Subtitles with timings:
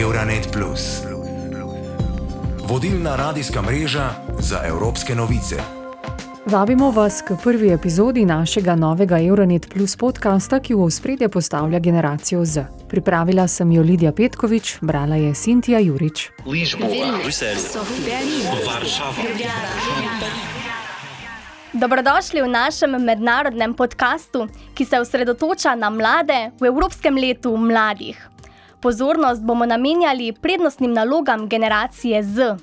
[0.00, 0.58] Euronet.
[2.68, 5.56] Vodilna radijska mreža za evropske novice.
[6.46, 12.44] Vabimo vas k prvi epizodi našega novega Euronet Plus podcasta, ki v spredje postavlja generacijo
[12.44, 12.64] Z.
[12.88, 16.30] Pripravila sem jo Lidija Petkovič, brala je Sintija Jurič.
[21.72, 28.35] Dobrodošli v našem mednarodnem podkastu, ki se osredotoča na mlade v Evropskem letu mladih.
[28.86, 32.54] Pozornost bomo namenjali prednostnim nalogam generacije Z.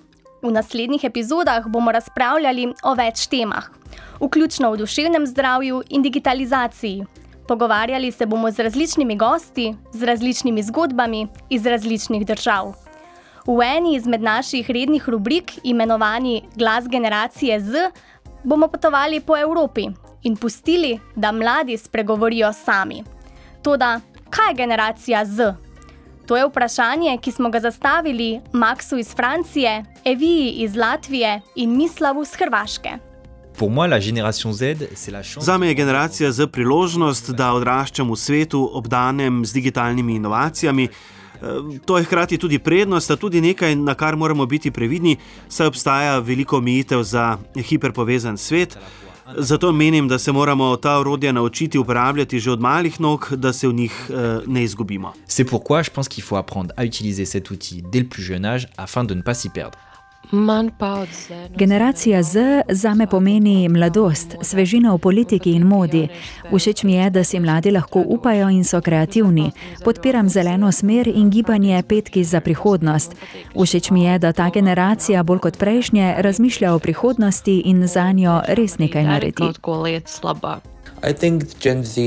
[0.41, 3.65] V naslednjih epizodah bomo razpravljali o več temah,
[4.21, 7.03] vključno v duševnem zdravju in digitalizaciji.
[7.47, 12.71] Pogovarjali se bomo z različnimi gosti, z različnimi zgodbami iz različnih držav.
[13.43, 17.89] V eni izmed naših rednih rubrik, imenovani Glas generacije Z,
[18.43, 19.89] bomo potovali po Evropi
[20.23, 23.03] in pustili, da mladi spregovorijo sami.
[23.61, 23.99] Toda,
[24.29, 25.72] kaj je generacija Z?
[26.25, 32.21] To je vprašanje, ki smo ga zastavili Maksu iz Francije, Eviji iz Latvije in Mislavu
[32.21, 32.89] iz Hrvaške.
[35.39, 40.87] Za me je generacija Z priložnost, da odraščam v svetu, obdanem z digitalnimi inovacijami.
[41.85, 45.17] To je hkrati tudi prednost, a tudi nekaj, na kar moramo biti previdni,
[45.49, 47.37] saj obstaja veliko omejitev za
[47.69, 48.77] hiperpovezan svet.
[55.27, 58.45] C'est pourquoi je pense qu'il faut apprendre à utiliser cet outil dès le plus jeune
[58.45, 59.77] âge afin de ne pas s'y perdre.
[61.57, 66.07] Generacija Z za me pomeni mladost, svežino v politiki in modi.
[66.51, 69.51] Všeč mi je, da si mladi lahko upajo in so kreativni.
[69.83, 73.15] Podpiram zeleno smer in gibanje petki za prihodnost.
[73.55, 78.41] Všeč mi je, da ta generacija bolj kot prejšnje razmišlja o prihodnosti in za njo
[78.47, 79.43] res nekaj naredi.
[81.03, 82.01] I think Gen Z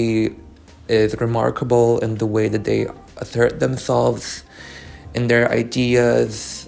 [0.89, 2.87] is remarkable in the way that they
[3.17, 4.45] assert themselves
[5.15, 6.67] in their ideas.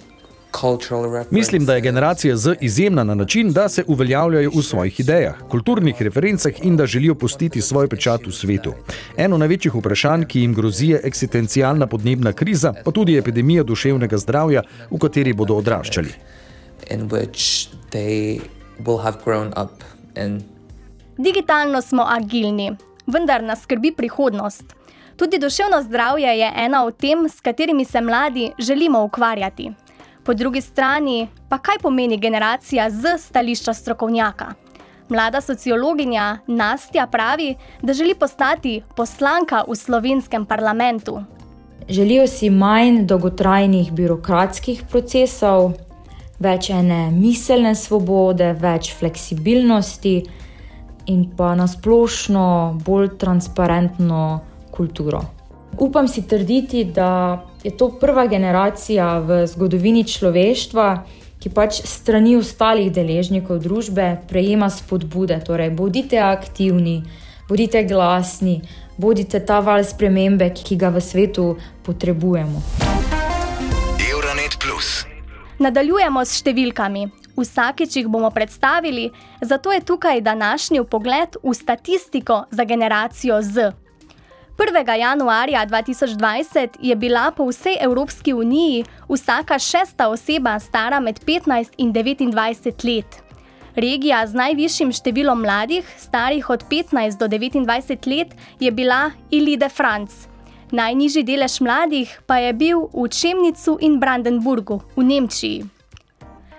[1.31, 6.01] Mislim, da je generacija Z izjemna na način, da se uveljavljajo v svojih idejah, kulturnih
[6.01, 8.73] referencah in da želijo pustiti svoj pečat v svetu.
[9.17, 14.63] Eno največjih vprašanj, ki jim grozi, je eksistencialna podnebna kriza, pa tudi epidemija duševnega zdravja,
[14.91, 16.13] v kateri bodo odraščali.
[21.17, 22.71] Digitalno smo agilni,
[23.07, 24.63] vendar nas skrbi prihodnost.
[25.15, 29.71] Tudi duševno zdravje je ena od tem, s katerimi se mladi želimo ukvarjati.
[30.29, 34.45] Po drugi strani pa kaj pomeni generacija z stališča strokovnjaka?
[35.09, 41.23] Mlada sociologinja Nastja pravi, da želi postati poslanka v slovenskem parlamentu.
[41.87, 45.71] Želijo si manj dolgotrajnih birokratskih procesov,
[46.39, 50.15] več ene miselne svobode, več fleksibilnosti
[51.05, 54.39] in pa nasplošno bolj transparentno
[54.71, 55.25] kulturo.
[55.79, 60.87] Upam si trditi, da je to prva generacija v zgodovini človeštva,
[61.39, 65.39] ki pač strani ostalih deležnikov družbe prejema spodbude.
[65.43, 67.03] Torej, bodite aktivni,
[67.47, 68.59] bodite glasni,
[68.97, 71.55] bodite ta val spremembe, ki ga v svetu
[71.87, 72.59] potrebujemo.
[74.03, 75.07] Euronet Plus.
[75.59, 77.07] Nadaljujemo s številkami.
[77.39, 79.07] Vsakeč jih bomo predstavili,
[79.39, 83.71] zato je tukaj današnji pogled v statistiko za generacijo Z.
[84.59, 84.99] 1.
[84.99, 91.93] januarja 2020 je bila po vsej Evropski uniji vsaka šesta oseba stara med 15 in
[91.93, 93.23] 29 let.
[93.75, 100.27] Regija z najvišjim številom mladih, starih od 15 do 29 let, je bila Ilide France.
[100.71, 105.63] Najnižji delež mladih pa je bil v Čemnicu in Brandenburgu v Nemčiji.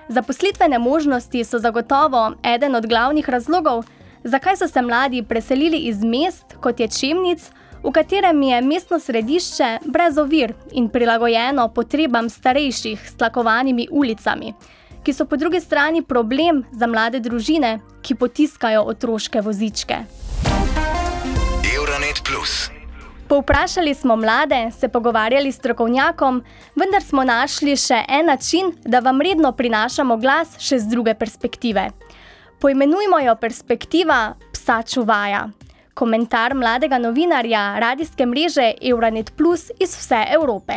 [0.09, 3.85] Zaposlitvene možnosti so zagotovo eden od glavnih razlogov,
[4.25, 7.51] zakaj so se mladi preselili iz mest, kot je Čemnic,
[7.83, 14.55] v katerem je mestno središče brez ovir in prilagojeno potrebam starejših s tlakovanimi ulicami,
[15.03, 20.05] ki so po drugi strani problem za mlade družine, ki potiskajo otroške vozičke.
[21.77, 22.71] Euronet Plus.
[23.29, 26.43] Povprašali smo mlade, se pogovarjali s strokovnjakom,
[26.75, 31.91] vendar smo našli še en način, da vam redno prinašamo glas še z druge perspektive.
[32.61, 35.47] Poimenujmo jo perspektiva psa čuvaja
[36.01, 40.75] komentar mladega novinarja radijske mreže Euronet Plus iz vse Evrope.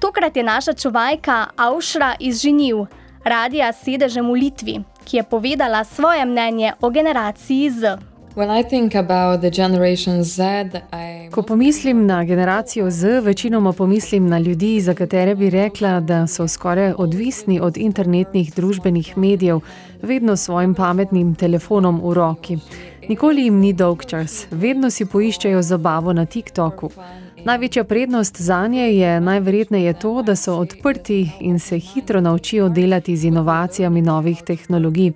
[0.00, 2.86] Tokrat je naša čuvajka Aušra iz Žiniv,
[3.24, 7.98] radija s sedežem v Litvi, ki je povedala svoje mnenje o generaciji Z.
[11.30, 16.48] Ko pomislim na generacijo Z, večinoma pomislim na ljudi, za katere bi rekla, da so
[16.48, 19.60] skoraj odvisni od internetnih družbenih medijev,
[20.02, 22.58] vedno s svojim pametnim telefonom v roki.
[23.08, 26.90] Nikoli jim ni dolg čas, vedno si poiščejo zabavo na TikToku.
[27.44, 33.16] Največja prednost za nje je najverjetneje to, da so odprti in se hitro naučijo delati
[33.16, 35.12] z inovacijami novih tehnologij.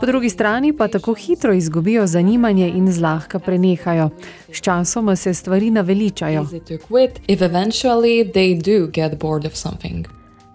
[0.00, 4.10] Po drugi strani pa tako hitro izgubijo zanimanje in zlahka prenehajo.
[4.52, 6.46] Sčasoma se stvari naveličajo.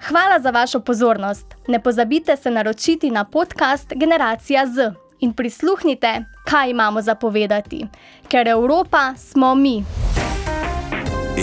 [0.07, 1.45] Hvala za vašo pozornost.
[1.68, 7.88] Ne pozabite se naročiti na podcast Generacija Z in prisluhnite, kaj imamo za povedati,
[8.27, 9.83] ker Evropa smo mi.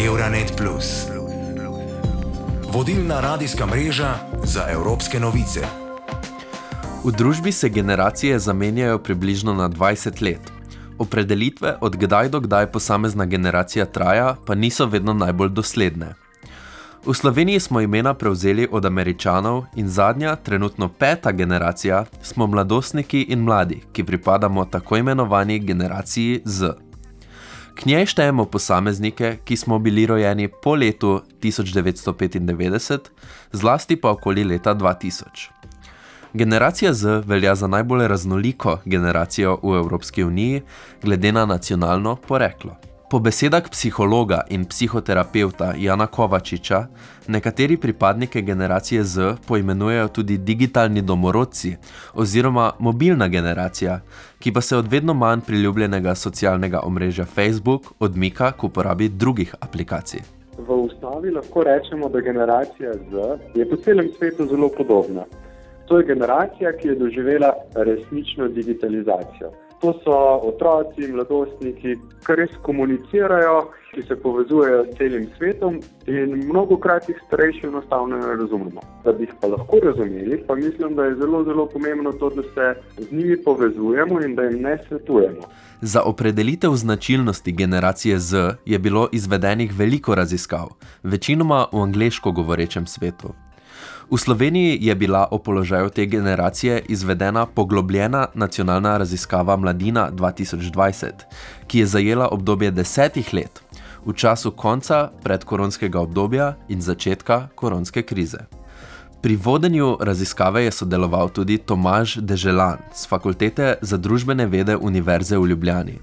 [0.07, 1.07] Euronet Plus,
[2.73, 4.15] vodilna radijska mreža
[4.45, 5.82] za evropske novice.
[7.05, 10.53] V družbi se generacije zamenjajo približno na 20 let.
[10.99, 16.15] Opredelitve, od kdaj do kdaj posamezna generacija traja, pa niso vedno najbolj dosledne.
[17.07, 23.43] V Sloveniji smo imena prevzeli od američanov in zadnja, trenutno peta generacija, smo mladostniki in
[23.43, 26.71] mladi, ki pripadamo tako imenovani generaciji Z.
[27.75, 32.99] K njej štejemo posameznike, ki smo bili rojeni po letu 1995,
[33.53, 35.62] zlasti pa okoli leta 2000.
[36.35, 40.63] Generacija Z velja za najbolj raznoliko generacijo v Evropski uniji,
[41.03, 42.77] glede na nacionalno poreklo.
[43.11, 46.87] Po besedah psihologa in psihoterapeuta Jana Kovačiča,
[47.29, 51.77] nekateri pripadnike generacije Z poimenujejo tudi digitalni domorodci
[52.15, 54.01] oziroma mobilna generacija,
[54.39, 60.21] ki pa se od vedno manj priljubljenega socialnega omrežja Facebook odmika k uporabi drugih aplikacij.
[60.59, 65.25] V ustavi lahko rečemo, da generacija Z je po celem svetu zelo podobna.
[65.87, 69.51] To je generacija, ki je doživela resnično digitalizacijo.
[69.81, 71.97] To so otroci, mladostniki,
[72.27, 73.57] ki res komunicirajo,
[73.95, 78.81] ki se povezujejo s celim svetom in mnogo krat jih starejši enostavno ne razumemo.
[79.05, 82.43] Da bi jih pa lahko razumeli, pa mislim, da je zelo, zelo pomembno to, da
[82.43, 85.51] se z njimi povezujemo in da jim ne svetujemo.
[85.81, 88.37] Za opredelitev značilnosti generacije Z
[88.67, 90.69] je bilo izvedenih veliko raziskav,
[91.03, 93.35] večinoma v angliško govorečem svetu.
[94.13, 101.11] V Sloveniji je bila o položaju te generacije izvedena poglobljena nacionalna raziskava Mladina 2020,
[101.67, 103.63] ki je zajela obdobje desetih let,
[104.05, 108.39] v času konca predkoronskega obdobja in začetka koronske krize.
[109.23, 115.47] Pri vodenju raziskave je sodeloval tudi Tomaž Deželan z Fakultete za družbene vede Univerze v
[115.47, 115.97] Ljubljani,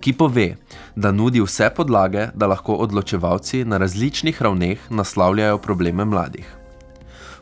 [0.00, 0.56] ki pove,
[0.96, 6.61] da nudi vse podlage, da lahko odločevalci na različnih ravneh naslavljajo probleme mladih.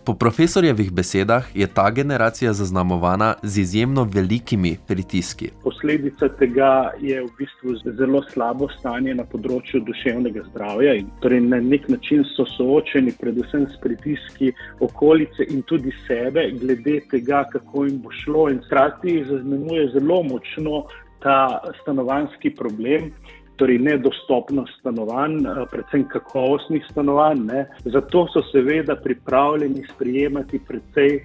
[0.05, 5.51] Po profesorjevih besedah je ta generacija zaznamovana z izjemno velikimi pritiski.
[5.63, 10.95] Posledica tega je v bistvu zelo slabo stanje na področju duševnega zdravja.
[11.21, 17.45] Torej na nek način so soočeni predvsem s pritiski okolice in tudi sebe, glede tega,
[17.53, 18.49] kako jim bo šlo.
[18.55, 20.87] In hkrati jih zaznamuje zelo močno
[21.21, 23.13] ta stanovanski problem
[23.61, 27.45] torej nedostopnost stanovanj, eh, predvsem kakovostnih stanovanj.
[27.53, 27.67] Ne.
[27.85, 31.21] Zato so seveda pripravljeni sprejemati precej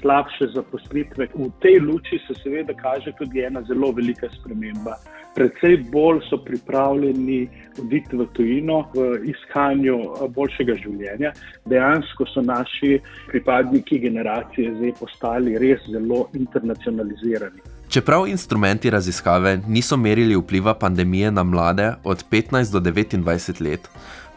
[0.00, 1.28] slabše zaposlitve.
[1.34, 4.96] V tej luči se seveda kaže tudi ena zelo velika sprememba.
[5.34, 7.48] Predvsej bolj so pripravljeni
[7.80, 11.32] oditi v tujino v iskanju eh, boljšega življenja.
[11.64, 13.00] Dejansko so naši
[13.30, 17.75] pripadniki generacije zdaj postali res zelo internacionalizirani.
[17.96, 23.88] Čeprav instrumenti raziskave niso merili vpliva pandemije na mlade od 15 do 29 let,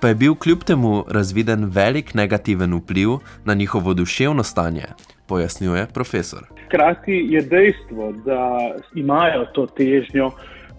[0.01, 3.09] pa je bil kljub temu razviden velik negativen vpliv
[3.45, 4.85] na njihovo duševno stanje,
[5.28, 6.39] pojasnjuje profesor.
[6.66, 10.31] Hkrati je dejstvo, da imajo to težnjo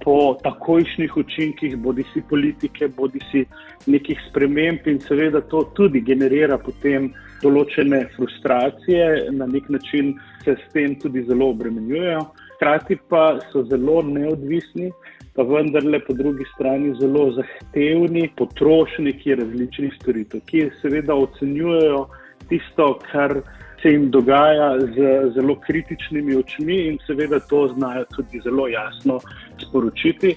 [0.04, 3.44] po takojšnjih učinkih, bodi si politike, bodi si
[3.86, 10.72] nekih sprememb, in seveda to tudi generira potem določene frustracije, na nek način se s
[10.72, 12.30] tem tudi zelo obremenjujejo
[12.60, 14.90] hkrati pa so zelo neodvisni,
[15.34, 22.02] pa vendarle po drugi strani zelo zahtevni potrošniki različnih storitev, ki seveda ocenjujejo
[22.48, 23.40] tisto, kar
[23.82, 29.20] se jim dogaja z zelo kritičnimi očmi in seveda to znajo tudi zelo jasno
[29.58, 30.36] sporočiti.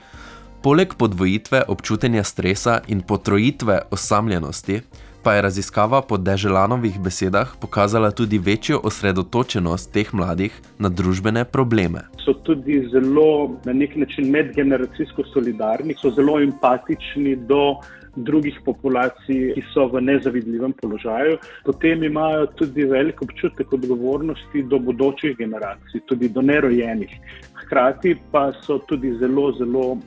[0.63, 4.79] Poleg podvojitve občutenja stresa in potrojitve osamljenosti,
[5.23, 12.01] pa je raziskava po Deželanovih besedah pokazala tudi večjo osredotočenost teh mladih na družbene probleme.
[12.25, 17.75] So tudi zelo na nek način medgeneracijsko solidarni, so zelo empatični do
[18.15, 21.37] drugih populacij, ki so v nezavidljivem položaju.
[21.65, 27.15] Potem imajo tudi velik občutek odgovornosti do bodočih generacij, tudi do nerojenih.
[27.63, 29.99] Hkrati pa so tudi zelo, zelo uh,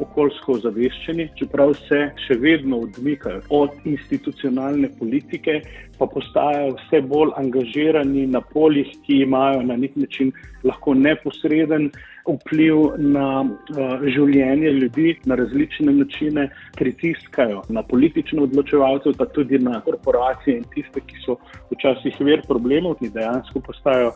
[0.00, 5.60] okoljsko ozaveščeni, čeprav se še vedno odmikajo od institucionalne politike,
[5.98, 10.32] pa postajajo vse bolj angažirani na poljih, ki imajo na nek način
[10.64, 11.90] lahko neposreden
[12.26, 19.80] vpliv na uh, življenje ljudi na različne načine, pritiskajo na politične odločevalce, pa tudi na
[19.84, 21.38] korporacije in tiste, ki so
[21.70, 24.14] včasih ver problemov, ki dejansko postajajo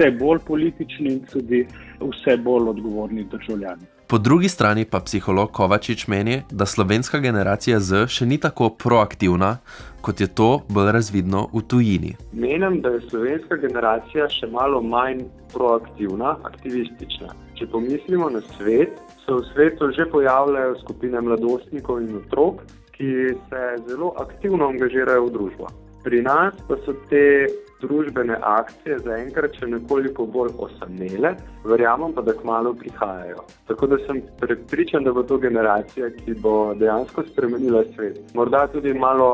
[0.00, 1.66] vse bolj politični in tudi
[2.00, 3.82] vse bolj odgovorni državljani.
[4.06, 9.58] Po drugi strani pa psiholog Kovačič meni, da slovenska generacija Z še ni tako proaktivna,
[10.00, 12.16] kot je to bolj razvidno v tujini.
[12.32, 17.36] Menim, da je slovenska generacija še malo manj proaktivna, aktivistična.
[17.54, 22.64] Če pomislimo na svet, se v svetu že pojavljajo skupine mladostnikov in otrok,
[22.96, 23.12] ki
[23.46, 25.70] se zelo aktivno angažirajo v družbo.
[26.04, 27.46] Pri nas pa so te
[27.80, 33.44] družbene akcije zaenkrat še nekoliko bolj osamele, verjamem pa, da kmalo prihajajo.
[33.68, 38.20] Tako da sem prepričan, da bo to generacija, ki bo dejansko spremenila svet.
[38.36, 39.30] Morda tudi malo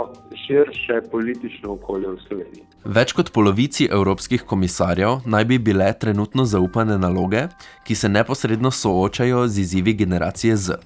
[0.46, 2.66] širše politično okolje v Sloveniji.
[2.86, 7.48] Več kot polovici evropskih komisarjev naj bi bile trenutno zaupane naloge,
[7.86, 10.78] ki se neposredno soočajo z izzivi generacije Z.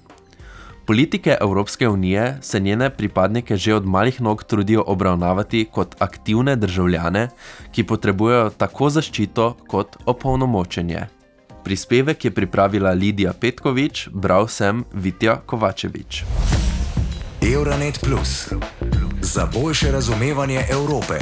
[0.85, 7.29] Politike Evropske unije se njene pripadnike že od malih nog trudijo obravnavati kot aktivne državljane,
[7.71, 11.07] ki potrebujejo tako zaščito kot opolnomočenje.
[11.63, 16.23] Prispevek je pripravila Lidija Petkovič, bral sem Vitja Kovačevič.
[17.53, 18.53] Euronet Plus
[19.21, 21.19] za boljše razumevanje Evrope.